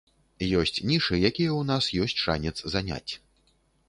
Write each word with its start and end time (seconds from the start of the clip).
Ёсць 0.59 0.81
нішы, 0.91 1.19
якія 1.29 1.51
ў 1.55 1.61
нас 1.71 1.89
ёсць 2.05 2.21
шанец 2.29 2.57
заняць. 2.77 3.13